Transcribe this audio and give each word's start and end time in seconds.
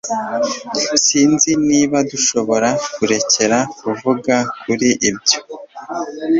Sinzi 1.05 1.51
niba 1.69 1.97
dushobora 2.11 2.69
kurekera 2.93 3.57
kuvuga 3.79 4.35
kuri 4.61 4.89
ibyo. 5.09 5.37